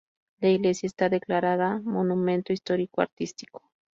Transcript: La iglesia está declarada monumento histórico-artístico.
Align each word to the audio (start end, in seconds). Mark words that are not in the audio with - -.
La 0.39 0.49
iglesia 0.49 0.87
está 0.87 1.09
declarada 1.09 1.79
monumento 1.83 2.53
histórico-artístico. 2.53 3.61